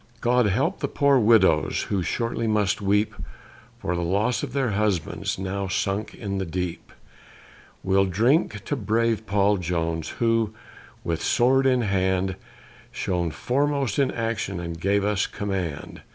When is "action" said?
14.09-14.59